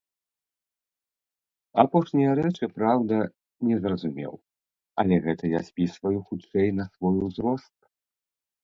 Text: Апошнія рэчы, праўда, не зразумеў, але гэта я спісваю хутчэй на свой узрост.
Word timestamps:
Апошнія 1.83 2.31
рэчы, 2.41 2.65
праўда, 2.77 3.15
не 3.69 3.75
зразумеў, 3.85 4.33
але 5.05 5.15
гэта 5.29 5.43
я 5.57 5.61
спісваю 5.71 6.17
хутчэй 6.27 6.67
на 6.81 6.85
свой 6.97 7.15
узрост. 7.29 7.73